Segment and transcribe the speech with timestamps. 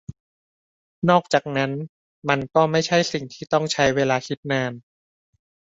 [1.09, 1.71] นอกจากนั้น
[2.29, 4.71] มันก็ไม่ใช่สิ่งที่ต้องใช้เวลาคิดนาน